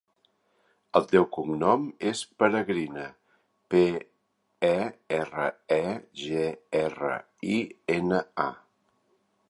El 0.99 1.03
seu 1.09 1.25
cognom 1.35 1.83
és 2.11 2.21
Peregrina: 2.43 3.03
pe, 3.73 3.83
e, 4.73 4.75
erra, 5.21 5.47
e, 5.77 5.81
ge, 6.27 6.49
erra, 6.85 7.13
i, 7.59 7.63
ena, 7.99 8.27
a. 8.51 8.53